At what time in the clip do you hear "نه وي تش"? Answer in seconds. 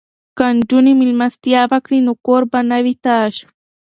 2.69-3.33